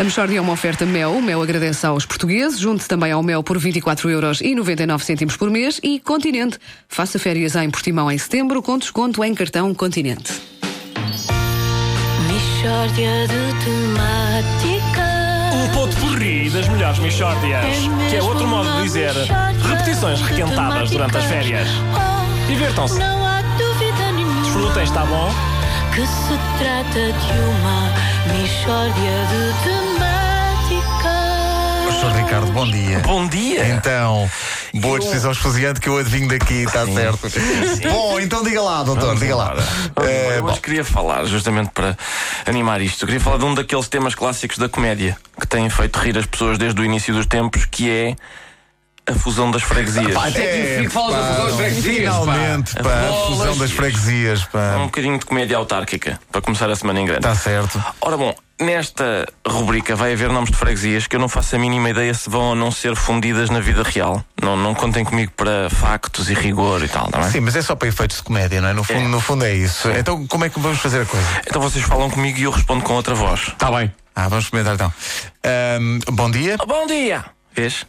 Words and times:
A 0.00 0.02
Mexórdia 0.02 0.38
é 0.38 0.40
uma 0.40 0.54
oferta 0.54 0.86
Mel. 0.86 1.12
O 1.12 1.20
Mel 1.20 1.42
agradece 1.42 1.84
aos 1.84 2.06
portugueses. 2.06 2.58
Junte 2.58 2.88
também 2.88 3.12
ao 3.12 3.22
Mel 3.22 3.42
por 3.42 3.58
24,99€ 3.58 5.36
por 5.36 5.50
mês. 5.50 5.78
E 5.82 6.00
Continente. 6.00 6.58
Faça 6.88 7.18
férias 7.18 7.54
em 7.54 7.68
Portimão 7.68 8.10
em 8.10 8.16
setembro 8.16 8.62
com 8.62 8.78
desconto 8.78 9.22
em 9.22 9.34
cartão 9.34 9.74
Continente. 9.74 10.32
Mixórdia 12.32 13.28
de 13.28 13.52
temáticas. 13.62 15.10
O 15.52 15.74
ponto 15.74 15.94
porri 15.96 16.48
das 16.48 16.66
melhores 16.70 16.98
Michórdias. 16.98 17.66
Que 18.08 18.16
é 18.16 18.22
outro 18.22 18.48
modo 18.48 18.72
de 18.76 18.82
dizer 18.84 19.12
repetições 19.68 20.22
requentadas 20.22 20.90
durante 20.90 21.18
as 21.18 21.24
férias. 21.26 21.68
Oh, 21.92 22.46
Divirtam-se. 22.48 22.98
Não 22.98 23.26
há 23.26 23.42
dúvida 23.42 24.12
nenhuma 24.12 24.40
Desfrutem, 24.44 24.82
está 24.82 25.04
bom? 25.04 25.30
que 25.94 26.06
se 26.06 26.38
trata 26.58 27.12
de 27.12 27.40
uma 27.40 27.92
Mixórdia 28.32 29.26
de 29.28 29.64
temáticas. 29.64 29.89
Professor 32.00 32.24
Ricardo, 32.24 32.52
bom 32.52 32.66
dia. 32.66 32.98
Bom 33.00 33.28
dia. 33.28 33.68
Então, 33.74 34.30
boa 34.72 34.98
decisão 34.98 35.32
esfuziante 35.32 35.80
que 35.80 35.88
eu 35.90 35.98
adivinho 35.98 36.28
daqui, 36.28 36.62
está 36.62 36.86
certo. 36.86 37.28
Bom, 37.92 38.18
então 38.18 38.42
diga 38.42 38.62
lá, 38.62 38.82
doutor, 38.82 39.18
diga 39.18 39.36
lá. 39.36 39.54
Eh, 40.02 40.38
eu 40.38 40.44
hoje 40.46 40.60
queria 40.62 40.82
falar, 40.82 41.26
justamente 41.26 41.72
para 41.74 41.94
animar 42.46 42.80
isto, 42.80 43.02
eu 43.02 43.06
queria 43.06 43.20
falar 43.20 43.36
de 43.36 43.44
um 43.44 43.54
daqueles 43.54 43.86
temas 43.86 44.14
clássicos 44.14 44.56
da 44.56 44.66
comédia 44.66 45.14
que 45.38 45.46
têm 45.46 45.68
feito 45.68 45.98
rir 45.98 46.16
as 46.16 46.24
pessoas 46.24 46.56
desde 46.56 46.80
o 46.80 46.84
início 46.86 47.12
dos 47.12 47.26
tempos, 47.26 47.66
que 47.66 47.90
é 47.90 48.16
a 49.10 49.14
fusão 49.14 49.50
das 49.50 49.62
freguesias. 49.62 50.14
é, 50.36 50.88
falas 50.90 51.14
da 51.14 51.34
fusão 51.34 51.46
das 51.46 51.56
freguesias, 51.56 51.96
finalmente, 51.96 52.74
pá, 52.74 52.90
a 53.08 53.26
fusão 53.26 53.56
das 53.58 53.70
freguesias, 53.70 54.42
Um 54.42 54.46
pá. 54.52 54.78
bocadinho 54.84 55.18
de 55.18 55.26
comédia 55.26 55.56
autárquica, 55.56 56.20
para 56.30 56.40
começar 56.40 56.70
a 56.70 56.76
semana 56.76 57.00
em 57.00 57.04
grande. 57.06 57.26
Está 57.26 57.34
certo. 57.34 57.82
Ora 58.00 58.16
bom, 58.16 58.34
nesta 58.60 59.26
rubrica 59.46 59.96
vai 59.96 60.12
haver 60.12 60.30
nomes 60.30 60.50
de 60.50 60.56
freguesias 60.56 61.06
que 61.06 61.16
eu 61.16 61.20
não 61.20 61.28
faço 61.28 61.56
a 61.56 61.58
mínima 61.58 61.90
ideia 61.90 62.12
se 62.14 62.28
vão 62.28 62.40
ou 62.50 62.54
não 62.54 62.70
ser 62.70 62.94
fundidas 62.94 63.50
na 63.50 63.60
vida 63.60 63.82
real. 63.82 64.24
Não, 64.42 64.56
não 64.56 64.74
contem 64.74 65.04
comigo 65.04 65.32
para 65.36 65.68
factos 65.70 66.30
e 66.30 66.34
rigor 66.34 66.82
e 66.82 66.88
tal, 66.88 67.08
não 67.12 67.20
é? 67.20 67.30
Sim, 67.30 67.40
mas 67.40 67.56
é 67.56 67.62
só 67.62 67.74
para 67.74 67.88
efeitos 67.88 68.18
de 68.18 68.22
comédia, 68.22 68.60
não 68.60 68.68
é? 68.68 68.72
No 68.72 68.84
fundo, 68.84 69.00
É. 69.00 69.08
no 69.08 69.20
fundo 69.20 69.44
é 69.44 69.54
isso. 69.54 69.88
Então, 69.90 70.26
como 70.26 70.44
é 70.44 70.48
que 70.50 70.58
vamos 70.60 70.78
fazer 70.78 71.02
a 71.02 71.06
coisa? 71.06 71.26
Então 71.46 71.60
vocês 71.60 71.84
falam 71.84 72.08
comigo 72.10 72.38
e 72.38 72.42
eu 72.44 72.50
respondo 72.50 72.82
com 72.84 72.94
outra 72.94 73.14
voz. 73.14 73.48
Está 73.48 73.70
bem. 73.70 73.92
Ah, 74.14 74.28
vamos 74.28 74.44
experimentar 74.44 74.74
então. 74.74 74.92
Ahm, 75.44 75.98
bom 76.12 76.30
dia. 76.30 76.56
Oh, 76.60 76.66
bom 76.66 76.86
dia! 76.86 77.24
Vês? 77.54 77.86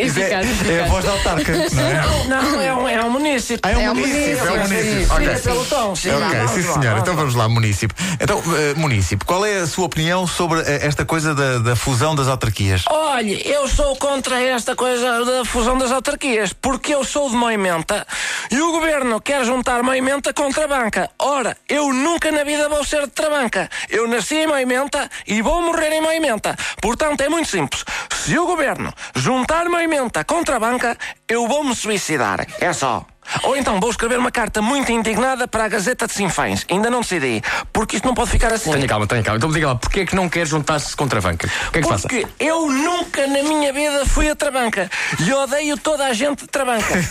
É, 0.00 0.72
é 0.72 0.82
a 0.82 0.86
voz 0.86 1.04
da 1.04 1.12
autarca, 1.12 1.52
não 1.52 1.86
é? 1.86 2.26
Não, 2.28 2.60
é 2.60 2.74
um, 2.74 2.88
é 2.88 3.04
um 3.04 3.10
município. 3.10 3.60
Ah, 3.62 3.70
é 3.70 3.76
um 3.76 3.80
É 3.80 3.90
um 3.90 3.94
município, 3.94 4.46
é 4.46 4.52
um 4.52 4.66
sim. 4.66 5.06
Ok. 5.10 5.36
Sim, 5.36 5.94
sim. 5.96 6.10
Ok, 6.10 6.38
Vamos 6.38 6.50
sim 6.52 6.62
senhor. 6.62 6.98
Então 6.98 7.16
vamos 7.16 7.34
lá, 7.34 7.48
município. 7.48 7.96
Então, 8.20 8.42
eh, 8.56 8.74
município, 8.76 9.26
qual 9.26 9.44
é 9.44 9.58
a 9.58 9.66
sua 9.66 9.86
opinião 9.86 10.26
sobre 10.26 10.60
eh, 10.60 10.86
esta 10.86 11.04
coisa 11.04 11.34
da, 11.34 11.58
da 11.58 11.76
fusão 11.76 12.14
das 12.14 12.28
autarquias? 12.28 12.84
Olha, 12.88 13.48
eu 13.48 13.68
sou 13.68 13.96
contra 13.96 14.40
esta 14.40 14.74
coisa 14.74 15.24
da 15.24 15.44
fusão 15.44 15.76
das 15.78 15.90
autarquias, 15.90 16.52
porque 16.52 16.94
eu 16.94 17.04
sou 17.04 17.28
de 17.30 17.36
Moimenta 17.36 18.06
e 18.50 18.60
o 18.60 18.72
governo 18.72 19.20
quer 19.20 19.44
juntar 19.44 19.82
Moimenta 19.82 20.32
com 20.32 20.50
Trabanca. 20.50 21.10
Ora, 21.18 21.56
eu 21.68 21.92
nunca 21.92 22.30
na 22.32 22.44
vida 22.44 22.68
vou 22.68 22.84
ser 22.84 23.02
de 23.02 23.10
Trabanca. 23.12 23.68
Eu 23.88 24.08
nasci 24.08 24.36
em 24.36 24.46
Moimenta 24.46 25.08
e 25.26 25.42
vou 25.42 25.60
morrer 25.62 25.92
em 25.92 26.00
Moimenta. 26.00 26.56
Portanto, 26.80 27.20
é 27.20 27.28
muito 27.28 27.48
simples. 27.48 27.84
Se 28.24 28.38
o 28.38 28.46
governo 28.50 28.92
juntar 29.14 29.68
Moimenta 29.68 30.24
com 30.24 30.42
Trabanca, 30.42 30.98
eu 31.28 31.46
vou 31.46 31.62
me 31.62 31.74
suicidar. 31.74 32.44
É 32.60 32.72
só. 32.72 33.06
Ou 33.42 33.56
então 33.56 33.78
vou 33.80 33.90
escrever 33.90 34.18
uma 34.18 34.30
carta 34.30 34.60
muito 34.60 34.90
indignada 34.92 35.46
para 35.46 35.64
a 35.64 35.68
Gazeta 35.68 36.06
de 36.06 36.12
Sinfãs. 36.12 36.64
Ainda 36.70 36.90
não 36.90 37.00
decidi, 37.00 37.42
porque 37.72 37.96
isto 37.96 38.06
não 38.06 38.14
pode 38.14 38.30
ficar 38.30 38.52
assim. 38.52 38.70
Tenha 38.72 38.86
calma, 38.86 39.06
tenha 39.06 39.22
calma. 39.22 39.38
Então 39.38 39.48
me 39.48 39.54
diga 39.54 39.68
lá, 39.68 39.74
porquê 39.74 40.00
é 40.00 40.06
que 40.06 40.14
não 40.14 40.28
quer 40.28 40.46
juntar-se 40.46 40.94
contra 40.96 41.18
a 41.18 41.22
banca? 41.22 41.46
O 41.68 41.72
que 41.72 41.78
é 41.78 41.82
que 41.82 41.86
se 41.86 41.92
passa? 41.92 42.08
Porque 42.08 42.26
eu 42.38 42.68
nunca 42.70 43.26
na 43.26 43.42
minha 43.42 43.72
vida 43.72 44.06
fui 44.06 44.28
a 44.28 44.36
Trabanca 44.36 44.90
e 45.18 45.32
odeio 45.32 45.76
toda 45.76 46.06
a 46.06 46.12
gente 46.12 46.42
de 46.42 46.48
Trabanca. 46.48 47.04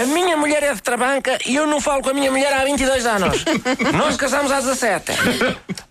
A 0.00 0.06
minha 0.06 0.36
mulher 0.36 0.62
é 0.62 0.74
de 0.74 0.82
Trabanca 0.82 1.38
e 1.46 1.56
eu 1.56 1.66
não 1.66 1.80
falo 1.80 2.02
com 2.02 2.10
a 2.10 2.14
minha 2.14 2.30
mulher 2.30 2.52
há 2.52 2.64
22 2.64 3.06
anos. 3.06 3.44
Nós 3.94 4.16
casamos 4.16 4.52
há 4.52 4.60
17. 4.60 5.12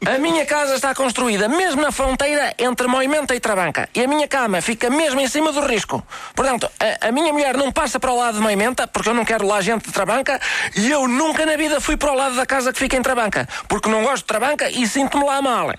A 0.06 0.18
minha 0.20 0.46
casa 0.46 0.76
está 0.76 0.94
construída 0.94 1.48
mesmo 1.48 1.82
na 1.82 1.92
fronteira 1.92 2.54
entre 2.60 2.88
Moimenta 2.88 3.34
e 3.36 3.40
Trabanca 3.40 3.90
e 3.94 4.04
a 4.04 4.08
minha 4.08 4.28
cama 4.28 4.62
fica 4.62 4.90
mesmo 4.90 5.20
em 5.20 5.28
cima 5.28 5.52
do 5.52 5.62
risco. 5.62 6.06
Portanto, 6.36 6.70
a, 6.80 7.08
a 7.08 7.12
minha 7.12 7.34
mulher 7.34 7.58
não 7.58 7.72
passa 7.72 8.00
para 8.00 8.12
o 8.12 8.18
lado 8.18 8.36
de 8.36 8.42
Moimenta 8.42 8.88
porque 8.88 9.10
eu 9.10 9.14
não 9.14 9.26
quero 9.26 9.48
lá 9.48 9.62
gente 9.62 9.75
de 9.84 9.92
Trabanca 9.92 10.40
e 10.76 10.90
eu 10.90 11.08
nunca 11.08 11.46
na 11.46 11.56
vida 11.56 11.82
fui 11.82 11.98
para 11.98 12.12
o 12.12 12.16
lado 12.16 12.36
da 12.36 12.46
casa 12.46 12.72
que 12.72 12.80
fica 12.80 12.96
em 12.96 13.02
Trabanca 13.02 13.48
porque 13.68 13.90
não 13.90 14.04
gosto 14.04 14.24
de 14.24 14.28
Trabanca 14.28 14.70
e 14.70 14.88
sinto-me 14.88 15.26
lá 15.26 15.42
mal. 15.42 15.74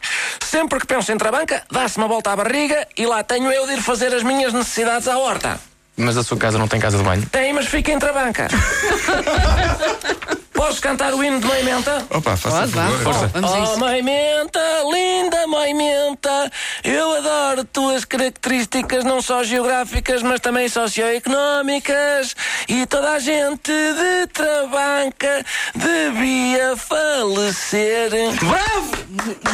Sempre 0.44 0.80
que 0.80 0.86
penso 0.86 1.12
em 1.12 1.16
Trabanca, 1.16 1.62
dá-se 1.70 1.96
uma 1.98 2.08
volta 2.08 2.32
à 2.32 2.36
barriga 2.36 2.86
e 2.96 3.06
lá 3.06 3.22
tenho 3.22 3.50
eu 3.50 3.66
de 3.66 3.74
ir 3.74 3.82
fazer 3.82 4.14
as 4.14 4.22
minhas 4.22 4.52
necessidades 4.52 5.08
à 5.08 5.18
horta. 5.18 5.58
Mas 5.96 6.16
a 6.16 6.22
sua 6.22 6.36
casa 6.36 6.58
não 6.58 6.68
tem 6.68 6.78
casa 6.78 6.98
de 6.98 7.04
banho? 7.04 7.24
Tem, 7.26 7.54
mas 7.54 7.66
fica 7.66 7.90
em 7.90 7.98
Trabanca. 7.98 8.48
Posso 10.66 10.82
cantar 10.82 11.14
o 11.14 11.22
hino 11.22 11.38
de 11.38 11.46
Moimenta? 11.46 12.04
Opa, 12.10 12.36
faça 12.36 12.56
Pode, 12.62 12.72
favor. 12.72 13.28
Vamos 13.28 13.52
a 13.52 13.58
Oh, 13.60 13.62
isso. 13.62 13.78
mãe 13.78 14.02
menta, 14.02 14.60
linda 14.92 15.46
mãe 15.46 15.72
menta, 15.72 16.50
eu 16.82 17.18
adoro 17.18 17.64
tuas 17.66 18.04
características, 18.04 19.04
não 19.04 19.22
só 19.22 19.44
geográficas, 19.44 20.24
mas 20.24 20.40
também 20.40 20.68
socioeconómicas. 20.68 22.34
E 22.68 22.84
toda 22.86 23.12
a 23.12 23.18
gente 23.20 23.70
de 23.70 24.26
Trabanca 24.32 25.44
devia 25.72 26.76
falecer. 26.76 28.10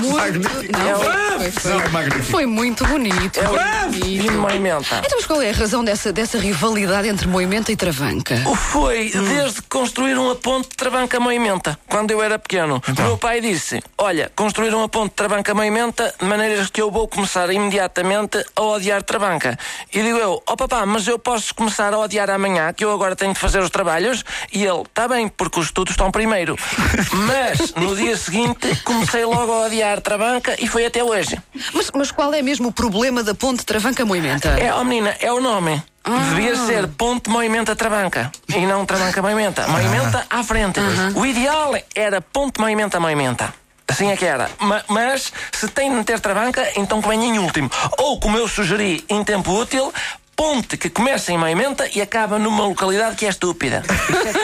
Muito, 0.00 0.38
não, 0.72 1.31
foi, 1.38 1.50
foi, 1.50 1.88
Magnífico. 1.88 2.25
foi 2.25 2.47
muito 2.47 2.87
bonito. 2.87 3.41
É 3.41 3.48
o 3.48 3.91
bonito. 3.91 4.06
hino 4.06 4.22
de 4.22 4.31
mãe 4.31 4.59
menta. 4.59 4.98
Então, 5.04 5.19
mas 5.19 5.26
qual 5.26 5.43
é 5.43 5.50
a 5.50 5.53
razão 5.53 5.84
dessa, 5.84 6.12
dessa 6.12 6.38
rivalidade 6.38 7.09
entre 7.09 7.26
Moimenta 7.26 7.72
e 7.72 7.76
Travanca? 7.76 8.43
O 8.47 8.54
foi 8.54 9.10
desde 9.10 9.62
que 9.62 9.69
construíram 9.69 10.31
a 10.31 10.37
ponte 10.37 10.69
de 10.69 10.76
Trabanca-Moimenta, 10.76 11.78
quando 11.88 12.10
eu 12.10 12.22
era 12.22 12.38
pequeno. 12.38 12.82
O 12.87 13.03
meu 13.03 13.19
pai 13.19 13.41
disse: 13.41 13.82
Olha, 13.98 14.31
construíram 14.34 14.82
a 14.82 14.88
ponte 14.88 15.10
de 15.10 15.16
Trabanca-Moimenta 15.16 16.15
de 16.19 16.26
maneiras 16.26 16.70
que 16.70 16.81
eu 16.81 16.91
vou 16.91 17.09
começar 17.09 17.50
imediatamente 17.53 18.44
a 18.56 18.62
odiar 18.62 19.03
Trabanca. 19.03 19.59
E 19.93 20.03
digo 20.03 20.19
eu: 20.19 20.43
Ó 20.47 20.56
papá, 20.56 20.84
mas 20.87 21.06
eu 21.06 21.19
posso 21.19 21.54
começar 21.54 21.93
a 21.93 21.99
odiar 21.99 22.31
amanhã, 22.31 22.72
que 22.72 22.84
eu 22.84 22.93
agora 22.93 23.16
tenho 23.16 23.32
de 23.32 23.38
fazer 23.38 23.60
os 23.60 23.70
trabalhos? 23.70 24.25
E 24.53 24.64
ele: 24.64 24.82
Está 24.82 25.09
bem, 25.09 25.28
porque 25.28 25.60
os 25.60 25.66
estudos 25.66 25.93
estão 25.93 26.10
primeiro. 26.10 26.56
mas 27.26 27.75
no 27.75 27.94
dia 27.97 28.16
seguinte 28.16 28.69
comecei 28.84 29.25
logo 29.25 29.53
a 29.53 29.66
odiar 29.66 30.00
Trabanca 30.00 30.56
e 30.59 30.66
foi 30.66 30.87
até 30.87 31.03
hoje. 31.03 31.21
Mas, 31.74 31.90
mas 31.94 32.10
qual 32.10 32.32
é 32.34 32.42
mesmo 32.42 32.68
o 32.68 32.72
problema 32.72 33.22
da 33.22 33.34
ponte 33.34 33.64
Travanca-Moimenta? 33.64 34.48
É, 34.60 34.72
ó 34.72 34.82
menina, 34.84 35.16
é 35.20 35.32
o 35.32 35.40
nome. 35.40 35.82
Devia 36.30 36.56
ser 36.56 36.88
Ponte 36.88 37.30
Moimenta 37.30 37.76
Trabanca 37.76 38.32
e 38.48 38.66
não 38.66 38.84
Trabanca 38.84 39.22
Moimenta. 39.22 39.68
Moimenta 39.68 40.26
à 40.28 40.42
frente. 40.42 40.80
O 41.14 41.24
ideal 41.24 41.72
era 41.94 42.20
Ponte 42.20 42.60
Moimenta 42.60 42.98
Moimenta. 42.98 43.54
Assim 43.86 44.10
é 44.10 44.16
que 44.16 44.24
era. 44.24 44.50
Ma- 44.58 44.82
mas 44.88 45.32
se 45.52 45.68
tem 45.68 45.90
de 45.90 45.96
meter 45.96 46.18
Trabanca, 46.18 46.66
então 46.76 47.00
que 47.00 47.06
venha 47.08 47.26
em 47.26 47.38
último. 47.38 47.70
Ou, 47.98 48.18
como 48.18 48.36
eu 48.36 48.48
sugeri 48.48 49.04
em 49.08 49.22
tempo 49.22 49.52
útil, 49.52 49.92
ponte 50.37 50.76
que 50.76 50.91
começa 50.91 51.32
em 51.32 51.38
Moimenta 51.38 51.88
e 51.94 52.00
acaba 52.00 52.38
numa 52.38 52.66
localidade 52.66 53.16
que 53.16 53.26
é 53.26 53.28
estúpida. 53.28 53.82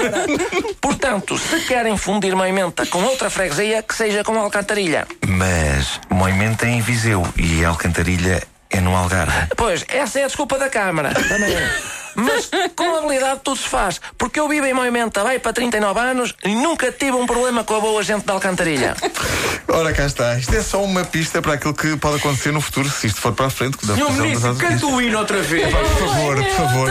Portanto, 0.80 1.38
se 1.38 1.60
querem 1.60 1.96
fundir 1.96 2.34
Moimenta 2.36 2.86
com 2.86 3.02
outra 3.02 3.30
freguesia, 3.30 3.82
que 3.82 3.94
seja 3.94 4.22
com 4.24 4.38
Alcantarilha. 4.38 5.06
Mas 5.26 6.00
Moimenta 6.10 6.66
é 6.66 6.70
em 6.70 6.80
Viseu 6.80 7.26
e 7.36 7.64
Alcantarilha 7.64 8.42
é 8.70 8.80
no 8.80 8.94
Algarve. 8.94 9.48
Pois, 9.56 9.84
essa 9.88 10.20
é 10.20 10.24
a 10.24 10.26
desculpa 10.26 10.58
da 10.58 10.68
Câmara. 10.68 11.12
Também 11.14 11.54
é. 11.54 11.98
Mas 12.14 12.50
com 12.74 12.87
habilidade 13.08 13.40
tudo 13.42 13.56
se 13.56 13.68
faz. 13.68 14.00
Porque 14.16 14.38
eu 14.38 14.48
vivo 14.48 14.66
em 14.66 14.74
Moimenta, 14.74 15.22
vai 15.22 15.38
para 15.38 15.52
39 15.52 15.98
anos 16.00 16.34
e 16.44 16.54
nunca 16.54 16.92
tive 16.92 17.12
um 17.12 17.26
problema 17.26 17.64
com 17.64 17.74
a 17.76 17.80
boa 17.80 18.02
gente 18.02 18.24
da 18.24 18.34
Alcantarilha. 18.34 18.94
Ora, 19.68 19.92
cá 19.92 20.06
está. 20.06 20.36
Isto 20.38 20.54
é 20.54 20.62
só 20.62 20.82
uma 20.82 21.04
pista 21.04 21.40
para 21.42 21.54
aquilo 21.54 21.74
que 21.74 21.96
pode 21.96 22.16
acontecer 22.16 22.52
no 22.52 22.60
futuro, 22.60 22.88
se 22.88 23.06
isto 23.06 23.20
for 23.20 23.32
para 23.32 23.46
a 23.46 23.50
frente. 23.50 23.78
Senhor 23.84 24.12
Ministro, 24.12 24.54
canta 24.56 24.86
o 24.86 25.00
hino 25.00 25.18
outra 25.18 25.42
vez. 25.42 25.70
Por 25.72 26.06
favor, 26.06 26.36
por 26.36 26.54
favor. 26.54 26.88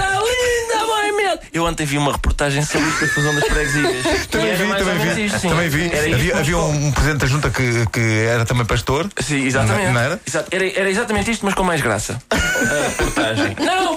Moimenta! 0.87 1.39
Eu 1.53 1.63
ontem 1.63 1.85
vi 1.85 1.97
uma 1.97 2.11
reportagem 2.11 2.63
sobre 2.63 2.87
isto 2.87 3.01
da 3.05 3.07
fusão 3.13 3.35
das 3.35 3.45
freguesias. 3.45 4.27
Também 4.27 4.49
era 4.49 4.57
vi, 4.57 4.75
também 4.75 5.15
vi. 5.15 5.25
isto. 5.25 5.41
Também 5.41 5.69
vi. 5.69 5.91
Era 5.91 6.15
Havia, 6.15 6.37
havia 6.37 6.57
um, 6.57 6.91
presidente 6.91 7.19
da 7.19 7.27
junta 7.27 7.49
que, 7.49 7.85
que 7.91 7.99
era 7.99 8.45
também 8.45 8.65
pastor. 8.65 9.09
Sim, 9.19 9.45
exatamente. 9.45 9.91
Não 9.91 10.01
era? 10.01 10.19
Exato. 10.25 10.47
Era, 10.51 10.67
era 10.67 10.89
exatamente 10.89 11.31
isto, 11.31 11.45
mas 11.45 11.53
com 11.55 11.63
mais 11.63 11.81
graça. 11.81 12.21
A 12.29 12.87
reportagem. 12.87 13.55
Não, 13.59 13.96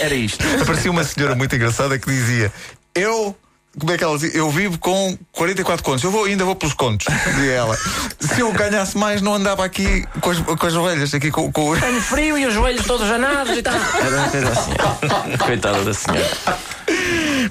Era 0.00 0.14
isto. 0.14 0.44
Aparecia 0.60 0.90
uma 0.90 1.04
senhora 1.04 1.34
muito 1.34 1.54
engraçada 1.54 1.98
que 1.98 2.06
dizia: 2.10 2.52
Eu. 2.94 3.36
Como 3.78 3.92
é 3.92 3.96
que 3.96 4.02
ela 4.02 4.18
dizia? 4.18 4.36
Eu 4.36 4.50
vivo 4.50 4.78
com 4.80 5.16
44 5.30 5.84
contos. 5.84 6.02
Eu 6.02 6.10
vou, 6.10 6.24
ainda 6.24 6.44
vou 6.44 6.56
pelos 6.56 6.74
contos, 6.74 7.06
dizia 7.26 7.52
ela. 7.52 7.78
Se 8.18 8.40
eu 8.40 8.50
ganhasse 8.52 8.98
mais, 8.98 9.22
não 9.22 9.34
andava 9.34 9.64
aqui 9.64 10.04
com 10.20 10.30
as, 10.30 10.38
com 10.38 10.66
as 10.66 10.74
orelhas, 10.74 11.14
aqui 11.14 11.30
com, 11.30 11.52
com... 11.52 11.78
Tenho 11.78 12.00
frio 12.00 12.36
e 12.36 12.46
os 12.46 12.52
joelhos 12.52 12.84
todos 12.84 13.08
anados 13.08 13.56
e 13.56 13.62
tal. 13.62 13.74
Era 13.74 14.16
uma 14.16 14.28
coisa 14.28 14.48
assim. 14.48 14.72
Coitada 15.38 15.84
da 15.84 15.94
senhora. 15.94 16.30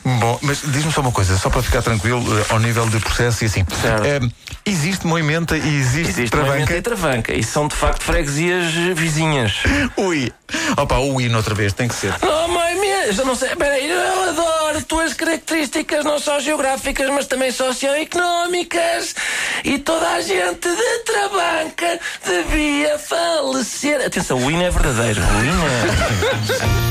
Bom, 0.04 0.40
mas 0.42 0.62
diz-me 0.66 0.92
só 0.92 1.02
uma 1.02 1.12
coisa, 1.12 1.38
só 1.38 1.50
para 1.50 1.62
ficar 1.62 1.82
tranquilo, 1.82 2.24
eh, 2.40 2.46
ao 2.50 2.60
nível 2.60 2.88
de 2.90 3.00
processo 3.00 3.44
e 3.44 3.48
assim. 3.48 3.66
Certo. 3.82 4.06
Eh, 4.06 4.20
existe 4.66 5.06
moimenta 5.06 5.58
e 5.58 5.76
existe, 5.78 6.10
Existe 6.10 6.30
travanca? 6.30 6.52
Moimenta 6.52 6.76
e 6.76 6.82
Travanca. 6.82 7.34
E 7.34 7.44
são 7.44 7.68
de 7.68 7.76
facto 7.76 8.04
freguesias 8.04 8.74
vizinhas. 8.96 9.54
Ui. 9.98 10.32
Opa, 10.78 10.98
o 10.98 11.20
hino 11.22 11.38
outra 11.38 11.54
vez, 11.54 11.74
tem 11.74 11.88
que 11.88 11.96
ser. 11.96 12.14
Oh, 12.22 12.48
mãe 12.48 12.80
minha, 12.80 13.14
já 13.14 13.24
não 13.24 13.36
sei. 13.36 13.56
Peraí, 13.56 13.90
eu 13.90 14.30
adoro 14.30 14.84
tuas 14.84 15.14
características, 15.14 16.04
não 16.04 16.20
só 16.20 16.40
geográficas, 16.40 17.10
mas 17.10 17.28
também 17.28 17.52
socioeconómicas. 17.52 19.16
E 19.64 19.78
toda 19.80 20.08
a 20.10 20.22
gente 20.22 20.68
de 20.68 21.00
Trabanca 21.06 22.00
devia 22.26 22.98
falecer. 22.98 24.06
Atenção, 24.06 24.38
o 24.38 24.50
hino 24.50 24.64
é 24.64 24.70
verdadeiro. 24.70 25.22
O 25.22 25.44
hino 25.44 25.64
é. 25.66 26.80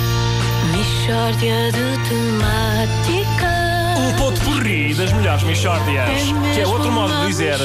Mishória 1.08 1.72
de 1.72 1.96
temáticas. 2.06 3.49
O 3.99 4.12
ponto 4.19 4.38
porri 4.43 4.93
das 4.94 5.10
melhores 5.14 5.43
Michórdias. 5.43 6.10
Que 6.55 6.60
é 6.60 6.66
outro 6.66 6.93
modo 6.93 7.22
de 7.22 7.28
dizer 7.28 7.56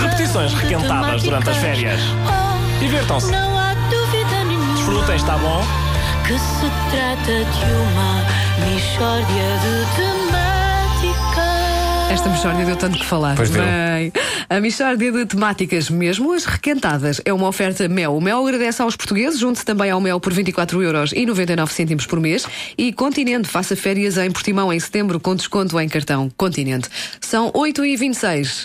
repetições 0.00 0.54
requentadas 0.54 1.22
durante 1.22 1.50
as 1.50 1.58
férias. 1.58 2.00
Divirtam-se. 2.80 3.26
Oh, 3.26 3.32
Não 3.32 3.58
há 3.58 3.74
dúvida 3.90 4.44
nenhuma. 4.46 4.74
Desfrutem, 4.76 5.16
está 5.16 5.36
bom? 5.36 5.62
Que 6.26 6.38
se 6.38 6.70
trata 6.90 7.44
de 7.44 7.66
uma 7.74 8.24
Mishória 8.64 9.58
de 9.60 9.84
temáticas. 9.96 11.46
Esta 12.12 12.30
Michórdia 12.30 12.64
deu 12.64 12.76
tanto 12.76 12.98
que 12.98 13.04
falar. 13.04 13.36
Pois 13.36 13.50
deu. 13.50 13.62
Bem, 13.62 14.10
a 14.48 14.60
Michórdia 14.60 15.10
de 15.10 15.26
temáticas, 15.26 15.90
mesmo 15.90 16.32
as 16.32 16.44
requentadas, 16.44 17.20
é 17.24 17.32
uma 17.32 17.48
oferta 17.48 17.88
Mel. 17.88 18.16
O 18.16 18.20
Mel 18.20 18.46
agradece 18.46 18.80
aos 18.80 18.94
portugueses, 18.94 19.40
junte-se 19.40 19.64
também 19.64 19.90
ao 19.90 20.00
Mel 20.00 20.20
por 20.20 20.32
24 20.32 20.82
euros 20.82 21.12
e 21.12 21.26
99 21.26 21.72
cêntimos 21.72 22.06
por 22.06 22.20
mês. 22.20 22.46
E 22.78 22.92
Continente, 22.92 23.48
faça 23.48 23.74
férias 23.74 24.16
em 24.16 24.30
Portimão 24.30 24.72
em 24.72 24.78
setembro 24.78 25.18
com 25.18 25.34
desconto 25.34 25.78
em 25.80 25.88
cartão 25.88 26.30
Continente. 26.36 26.88
São 27.20 27.50
8 27.52 27.84
e 27.84 27.96
26 27.96 28.64